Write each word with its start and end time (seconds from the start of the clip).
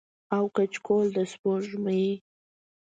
او 0.35 0.43
کچکول 0.55 1.05
د 1.15 1.17
سپوږمۍ 1.31 2.05